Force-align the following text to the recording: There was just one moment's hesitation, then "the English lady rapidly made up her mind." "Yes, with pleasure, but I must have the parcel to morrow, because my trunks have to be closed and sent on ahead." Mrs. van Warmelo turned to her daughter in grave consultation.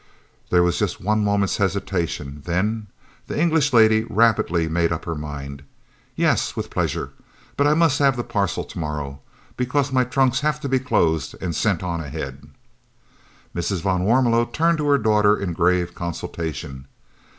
There 0.49 0.63
was 0.63 0.79
just 0.79 0.99
one 0.99 1.23
moment's 1.23 1.57
hesitation, 1.57 2.41
then 2.47 2.87
"the 3.27 3.39
English 3.39 3.71
lady 3.71 4.03
rapidly 4.09 4.67
made 4.67 4.91
up 4.91 5.05
her 5.05 5.13
mind." 5.13 5.61
"Yes, 6.15 6.55
with 6.55 6.71
pleasure, 6.71 7.11
but 7.55 7.67
I 7.67 7.75
must 7.75 7.99
have 7.99 8.17
the 8.17 8.23
parcel 8.23 8.63
to 8.63 8.79
morrow, 8.79 9.19
because 9.57 9.91
my 9.93 10.03
trunks 10.03 10.39
have 10.39 10.59
to 10.61 10.67
be 10.67 10.79
closed 10.79 11.35
and 11.39 11.55
sent 11.55 11.83
on 11.83 11.99
ahead." 12.01 12.47
Mrs. 13.55 13.81
van 13.83 14.03
Warmelo 14.03 14.45
turned 14.51 14.79
to 14.79 14.87
her 14.87 14.97
daughter 14.97 15.37
in 15.37 15.53
grave 15.53 15.93
consultation. 15.93 16.87